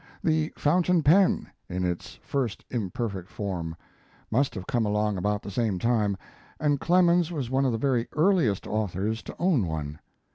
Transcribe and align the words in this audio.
The 0.23 0.51
fountain 0.57 1.03
pen, 1.03 1.45
in 1.69 1.83
its 1.85 2.15
first 2.23 2.65
imperfect 2.71 3.29
form, 3.29 3.75
must 4.31 4.55
have 4.55 4.65
come 4.65 4.83
along 4.83 5.15
about 5.15 5.43
the 5.43 5.51
same 5.51 5.77
time, 5.77 6.17
and 6.59 6.79
Clemens 6.79 7.31
was 7.31 7.51
one 7.51 7.65
of 7.65 7.71
the 7.71 7.77
very 7.77 8.07
earliest 8.13 8.65
authors 8.65 9.21
to 9.21 9.35
own 9.37 9.67
one. 9.67 9.99